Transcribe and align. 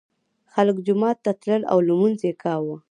خلک 0.53 0.75
جومات 0.85 1.17
ته 1.25 1.31
تلل 1.41 1.61
او 1.71 1.77
لمونځ 1.87 2.19
یې 2.27 2.33
کاوه. 2.43 2.75